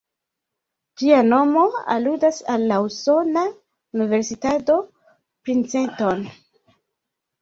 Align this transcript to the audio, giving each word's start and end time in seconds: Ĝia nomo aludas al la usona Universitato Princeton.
Ĝia 1.01 1.19
nomo 1.25 1.65
aludas 1.97 2.39
al 2.55 2.65
la 2.73 2.79
usona 2.87 3.43
Universitato 3.99 4.79
Princeton. 5.47 6.25